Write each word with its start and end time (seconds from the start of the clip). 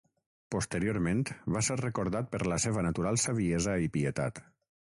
Posteriorment, 0.53 1.19
va 1.57 1.61
ser 1.67 1.77
recordat 1.81 2.31
per 2.31 2.41
la 2.53 2.59
seva 2.65 2.85
natural 2.87 3.21
saviesa 3.25 3.77
i 3.87 3.95
pietat. 3.99 4.43